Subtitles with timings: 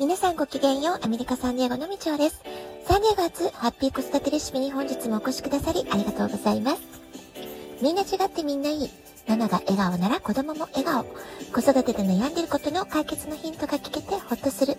[0.00, 2.40] 皆さんごきげんよう、アメリカサンディエゴのみちおです。
[2.86, 6.80] サンディエゴ初ハッピー子育てレシピに本日もお越しくださりありがとうございます。
[7.82, 8.90] みんな違ってみんないい。
[9.28, 11.04] ママが笑顔なら子供も笑顔。
[11.04, 14.78] 子育てで悩んでることの解決のヒントが聞けてほっとする。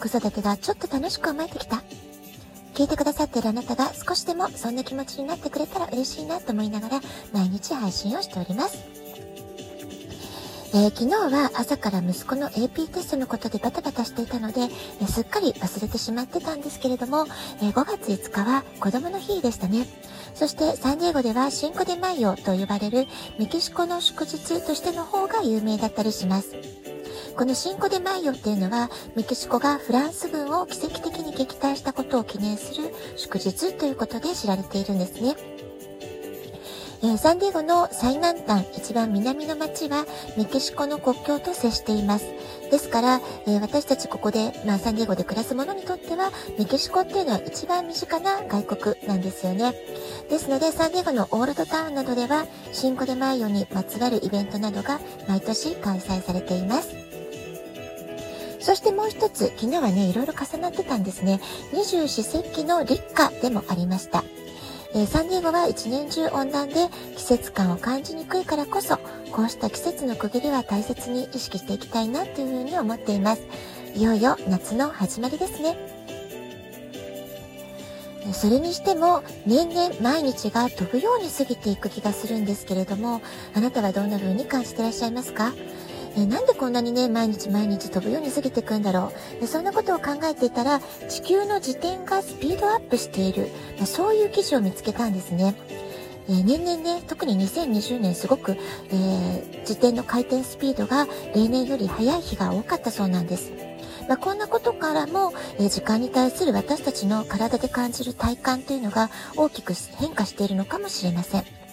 [0.00, 1.82] 子育てがちょっと楽しく思えてきた。
[2.74, 7.00] 聞いてくださってるあなたが少しでもそんな気持ちになってくれたら嬉しいなと思いながら
[7.32, 9.03] 毎日配信をしております。
[10.76, 17.26] えー、昨日は朝から息子の AP テストのことでバタバタしていたので、えー、すっかり忘れてしまってたんですけれども、
[17.62, 19.86] えー、5月5日は子供の日でしたね。
[20.34, 23.06] そしてサンディエゴではシンコデマイオと呼ばれる
[23.38, 26.56] メキシコの祝日としての方が有名だったりします。
[27.36, 35.53] このシンコデマイオっていうのは、メキシコがフランス軍を奇跡的に撃退したことを記念する祝日ということで知られているんですね。
[37.06, 40.06] え、サンディエゴの最南端、一番南の町は
[40.38, 42.24] メキシコの国境と接しています。
[42.70, 49.74] ですから、え、私たちここで、まあ、サンディエゴで暮らす者にとっては、メキシコっていうのは一番身近な外国なんですよね。
[50.30, 56.96] ですので、サンディエゴのオールドタウンなどでは、シンコデマイオにまつわるイベントなどが毎年開催されています。
[58.60, 61.38] そしてもう一つ、昨日はね、いろいろ重なってたんですね。
[61.74, 64.24] 二十四節気の立夏でもありました。
[64.96, 68.98] えー、サンディエゴは一年中温暖で季節感を感じにくいからこそ、
[69.32, 73.42] こうした季節の区切りは大切に意識していきたいなというふうに思っています。
[73.96, 75.76] いよいよ夏の始まりですね。
[78.32, 83.20] それにしても年々毎日が飛ぶように過ぎていく気がするんですけれども、
[83.54, 85.52] あなたはどんな風に感じてらっしゃいますか？
[86.16, 89.12] えなんでこんなにね、毎日毎日飛ぶように過ぎていくんだろ
[89.42, 89.46] う？
[89.46, 93.48] そんなことを考えていたら、地球の自転がスピードアップしている
[93.80, 93.86] ま。
[93.86, 95.54] そういう記事を見つけたんですね。
[96.28, 103.52] えー、年々ね、特に2020年すごく、えー、自転の回転スピードが例年より速い日が多かったそうなんです。
[104.08, 111.63] まあ、こんなことからも、えー、時間に対する私たちの体で感じる体感というのが大きく変化しているのかもしれません。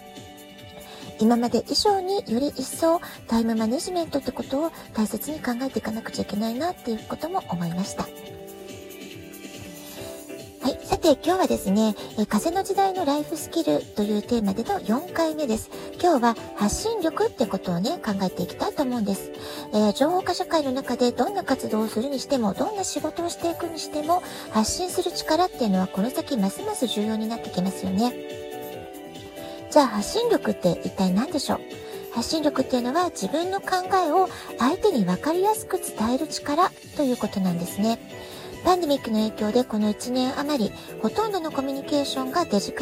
[1.22, 8.04] 今まで以上により一層タイムマネジメントってことを大切に考えていかなくちゃいけないなっていうことも思いました。
[8.04, 8.10] は
[10.70, 10.80] い。
[10.84, 15.70] さて、今日はですね、え風の時代のライフスキルというテーマでの4回目です。
[16.02, 19.32] 今日は発信力ってことをね、考えていきたいと思うんです。
[19.74, 28.51] えー、情報化社会の中でどんな活動をするにしても、どんな仕事をしていくにしても、発信する力っていうのはこの先ますます重要になってきますよね。
[29.72, 31.60] じゃあ発信力って一体何でしょう？
[32.14, 33.68] 発信力っていうのは自分の考
[34.06, 34.28] えを
[34.60, 37.98] 相手に分かりやすく伝える力ということなんですね。
[38.66, 40.72] パンデミックの影響でこの1年余り、
[41.02, 42.76] ほとんどのコミュニケーションがデジ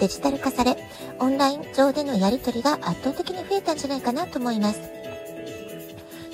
[0.00, 0.76] デジタル化され、
[1.20, 4.80] オンライン上でのやりとりが圧倒的に増えたんじゃないかなと思います。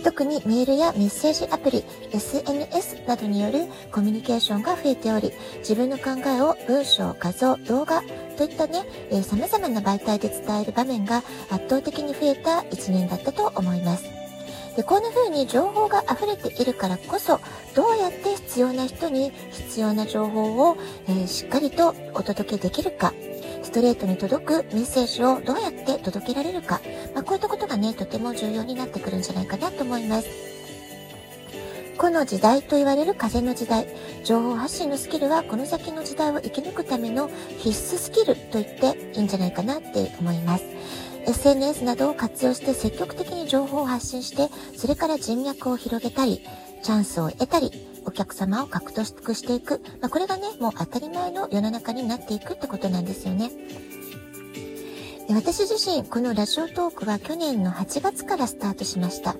[0.04, 8.03] 特にメールやメッセージアプリ、SNS などによるコミュニケーションが増えており、自分の考えを文章、画像、動画
[8.37, 11.19] といったね、えー、様々な媒体で伝える場面が
[11.50, 14.04] 圧倒的に増えた1年だったと思います。
[14.76, 17.41] でこんな風に情報が溢れているからこそ、
[17.75, 20.76] どうやって必要な人に必要な情報を、
[21.08, 23.12] えー、しっかりとお届けできるか、
[23.68, 26.80] ストレートに届くメッセージをどうやって届けられるか、
[27.14, 30.28] まあ、こういったことがね、とても重要になってくるんじゃないかなと思います。
[31.98, 33.86] この時代と言われる風の時代、
[34.24, 37.28] 情報発信のスキルはこの先の時代を生き抜くための
[37.58, 40.64] 必須スキルと言っていいんじゃないかなって思います。
[41.26, 46.42] SNS などを活用して積極的に情報を発信して、それから人脈を広げたり、
[46.82, 49.81] チャンスを得たり、お客様を獲得していく。
[50.00, 53.50] まあ、これがね、もう当たり前の世の中になっていくってことなんですよね。
[55.30, 59.36] 私自身、このラジオトークは去年の8月からスタートしました。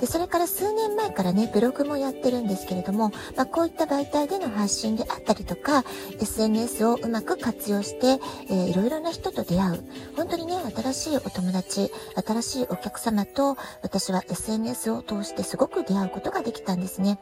[0.00, 5.84] で、それから数年前からね、ブログもやってるんですけれども、まあ、こういった媒体での発信であったりとか、
[6.20, 9.84] SNS をうまく活用して、えー、いろいろな人と出会う。
[10.16, 11.90] 本当にね、新しいお友達、
[12.24, 17.18] 新しいお客様と、私は SNS を通してすごく出会うことができたんですね。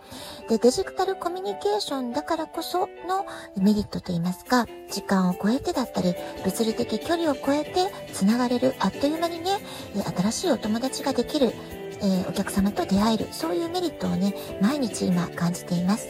[0.51, 3.25] で、デジタルコミュニケーションだからこその
[3.57, 9.59] メリットといいますか、時間を超えてだったり、物理的距離を超えて繋がれる、あっという間にね、
[10.17, 11.53] 新しいお友達ができる、
[12.01, 16.09] えー、お客様と出会える、そういうメリットをね、毎日今感じています。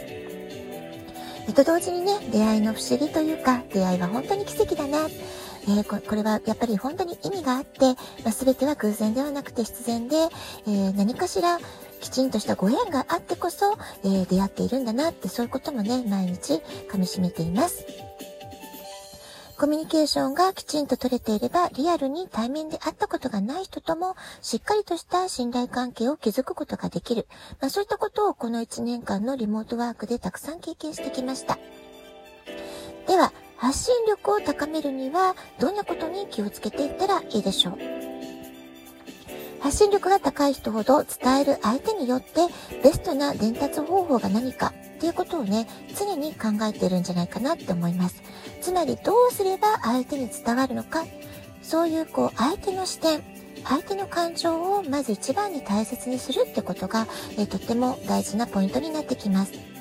[1.55, 5.09] と同時にね、出会いの不思議というか、出会いは本当に奇跡だな。
[5.65, 7.87] えー、ここれはやっぱり本当に意味があって、
[8.25, 11.59] まあ、全ては偶然ではなくて必然で、えー、何かしら
[12.01, 16.55] きちんとしたご縁があってこそ、えー、出会っているんだなって、そういうこともね、毎日
[16.91, 17.87] 噛み締めています。
[19.59, 27.29] コミュニケーションがきちんと取れていれば、リアルに対面で会ったことがない人とも、しっかりとした信頼関係を築くことができる。
[27.61, 31.59] まあ、そういったことをこの1年間のリモートワークでたくさん経験してきました。
[33.07, 37.79] では、発信力を高めるには、どんなことに気をつけていったらいいでしょう？
[39.61, 42.49] 発信力が高い人ほど伝える相手によって
[42.83, 44.73] ベストな伝達方法が何か
[45.03, 45.67] っていうことをね、
[45.99, 48.23] 常に考えているんじゃないかなって思います。
[48.61, 51.05] つまりどうすれば相手に伝わるのか、
[51.61, 53.21] そういうこう相手の視点、
[53.65, 59.72] 相手の感情をまず一番に大切にするってことが、えとっても大事なポイントになってきます。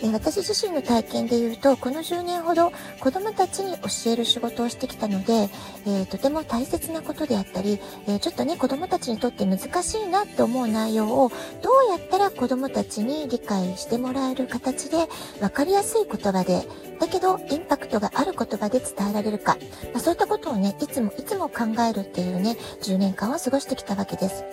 [0.00, 5.48] え私自身の体験で言うと、この10年ほど子供たちに教える仕事をしてきたので、
[5.86, 11.30] え、とても大切なことであったり、え、ちょっとね、子供たちにとって難しいなって思う内容を、
[11.62, 15.08] どうやったら子供たちに理解してもらえる形で、
[15.40, 16.62] 分かりやすい言葉で、
[17.00, 19.56] だけどインパクトがある言葉で伝えられるか、
[19.92, 24.44] まあ、そういったことをね、いつもいつも考えるっていうね、10年間を過ごしてきたわけです。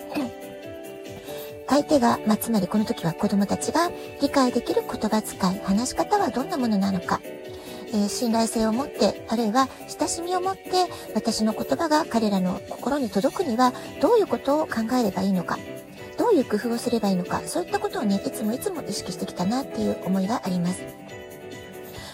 [1.68, 3.90] 相手が、まあ、つまりこの時は子供たちが
[4.20, 7.20] 理解できる言葉遣い、話し方はどんなものなのか、
[7.88, 9.68] えー、信頼性を持って、あるいは
[9.98, 10.62] 親しみを持って、
[11.14, 15.58] 私の言葉が彼らの心に届くには、どういうことを考えればいいのか、
[16.18, 20.82] どういう工夫をすればいいのか、そういったことをね、いつもいつも意識してきたなっていう思いがあります。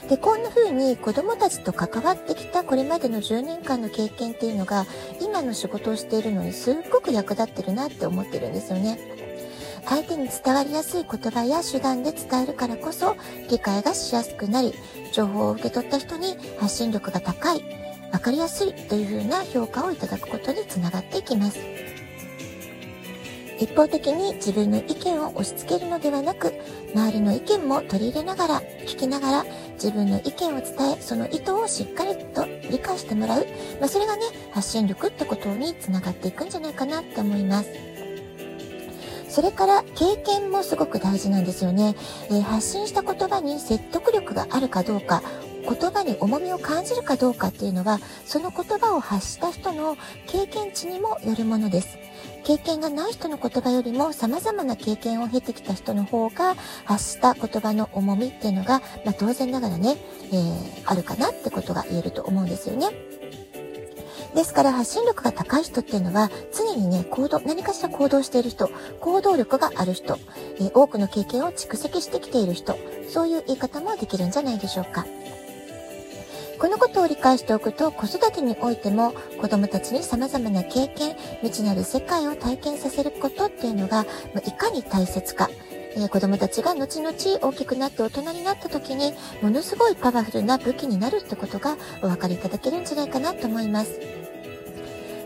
[0.08, 4.86] で、こんな風に子供たちと関わってきたこれまでの10年間の経験っていうのが、
[5.20, 9.11] 今の仕事をしているのにすっごく役立ってるなって思ってるんですよね。
[9.84, 13.16] 相手に伝わりやすい言葉や手段で伝えるからこそ
[13.50, 14.74] 理解がしやすくなり、
[15.12, 17.64] 情報を受け取った人に発信力が高い、
[18.12, 21.58] わかりやすいという風な評価をいただくことにつながっていきます。
[23.58, 26.52] 一方的に自分の意見を押し付けるのではなく、
[26.94, 33.46] 周りの意見も取り入れながら、聞きながら、自分の意見を伝え、その意図をしっかりと理解してもらう。
[33.78, 37.91] まあ、それがね、発信力ってことにつながっていくんじゃないかなって思います。
[39.32, 41.94] それから経験もすごく大事なんですよね。
[42.28, 45.22] えー、発信した言葉に説得力があるかどうか、
[45.62, 49.96] 言葉に重みを感じるかどうかっていうのは、その言葉を発した人の
[50.26, 51.96] 経験値にもよるものです。
[52.44, 59.96] 経験がない人の言葉よりも様々な経験を経てきた人の方が発した言葉の重みっていうのが、まあ、当然ながらね、
[60.30, 62.88] えー、あるかなってことが言えると思うんですよね。
[64.34, 68.70] ですから発信力が高い人っていうのは常にね、行動、何かしら行動している人、
[69.00, 70.18] 行動力がある人、
[70.60, 75.06] え、多くの経験を蓄積してきている人、そういう言い方もできるんじゃないでしょうか。
[76.58, 84.06] このことを理解しておくと子育てにおいても子供たちに様々な経験、未知なる世界を体験させることっていうのが
[84.46, 85.50] いかに大切か、
[85.96, 89.12] えー、子供たちが後々大きくなって大人になった時に
[89.42, 94.21] ものすごいパワフルな武器になるってことがお分かりいただけるんじゃないかなと思います。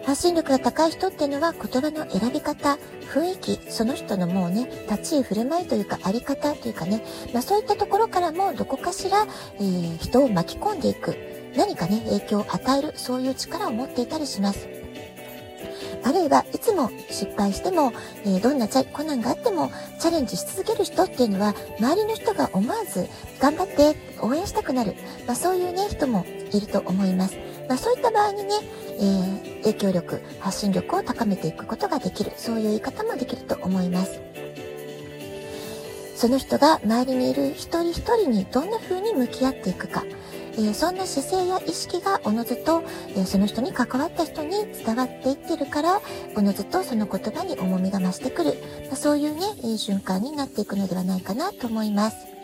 [0.06, 2.78] 発信力が高い人っていうのは言葉の選び方、
[3.12, 7.04] 雰囲気、その人のもうね、立ち居振る舞いというか、あり方というかね、
[7.34, 9.26] まあそういったところからもどこかしら、
[9.56, 11.16] えー、人を巻き込んでいく、
[11.56, 14.68] 何かね、影響を与える、そういう力を持っていたりします。
[16.04, 17.92] あるいはいつも失敗しても、
[18.24, 23.08] えー、どんな困難があってもチャレンジし続ける人っていうのは周りの人が思わず
[23.40, 24.94] 頑張って応援したくなる、
[25.26, 27.55] まあ、そういうね人もいると思います。
[27.68, 28.54] まあ、そういった場合にね、
[28.98, 34.20] えー、影響力、発信力を高めていくことができる、そういう言い方もできると思います。
[36.14, 40.02] その人が周りにいる一人一人にどんな風に向き合っていくか、
[40.54, 46.00] えー、そんな姿勢や意識がおのずと、えー、その人に関わった人に伝わっていってるから、
[46.34, 48.54] おのずとその言葉に重みが増してくる、
[48.86, 52.35] まあ、そういうね、いい瞬間になっていくのではないかなと思います。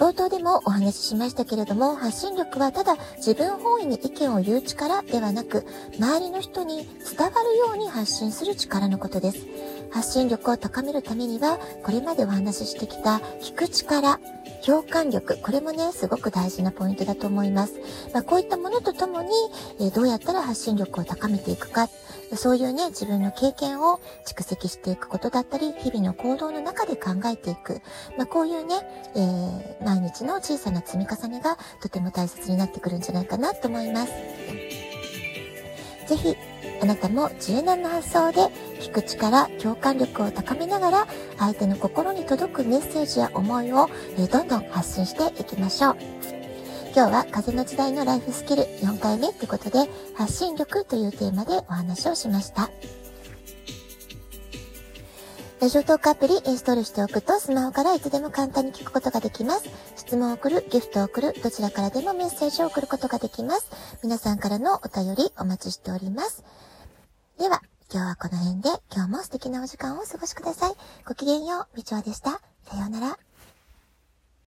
[0.00, 5.66] 冒頭でもお話ししましたけれども、発信力はただ自分本位に意見を言う力ではなく、
[5.98, 9.46] 周りの人に伝わるように発信する力のことです。
[9.90, 14.18] 発信力を高めるためには、これまでお話ししてきた聞く力、
[14.64, 17.74] 共感力、これもね、すごく大事なポイントだと思います。
[18.12, 19.30] まあ、こういったものとともに、
[19.80, 21.88] え、どうやったら発信力を高めていくか、
[22.36, 27.80] そういうね、自分の経験を蓄積していくことだったり、日々の行動の中で考えていく。
[28.16, 28.74] まあ、こういうね、
[29.14, 34.12] えー、毎日の小さな積み重ねがとても大切になってくるんじゃないかなと思います。
[36.06, 36.36] ぜひ、
[36.82, 38.40] あなたも柔軟な発想で
[38.80, 41.06] 聞く力、共感力を高めながら
[41.38, 43.88] 相手の心に届くメッセージや思いを
[44.30, 45.96] どんどん発信していきましょう。
[46.94, 52.70] 今日は風の時代のライフスキル4回目ってことで発信力というテーマでお話をしました。
[55.60, 59.68] ラジオトークアプリインストールしておくとスマホからいつでも簡単に聞くことができます。
[59.94, 63.70] 質問を送る、ギフトを送る、どちらからでもメッセージを送ることができます。
[64.02, 66.42] 皆さんからのお便りお待ちしております。
[67.40, 70.74] では、今日はこの辺で、今日も素敵なお時間をお過ごしください。
[71.06, 72.32] ごきげんよう、みちおでした。
[72.64, 73.18] さようなら。